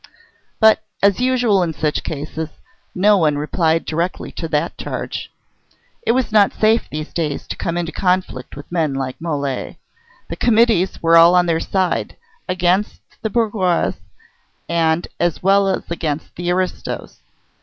[0.59, 2.49] But, as usual in such cases,
[2.95, 5.29] no one replied directly to the charge.
[6.01, 9.75] It was not safe these days to come into conflict with men like Mole.
[10.27, 12.15] The Committees were all on their side,
[12.49, 13.91] against the bourgeois
[14.79, 17.19] as well as against the aristos.